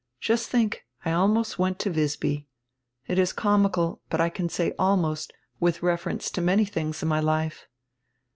[0.19, 2.47] Just think, I almost went to Wisby.
[3.05, 7.07] It is comical, but I can say 'almost' with refer ence to many tilings in
[7.07, 7.67] my life."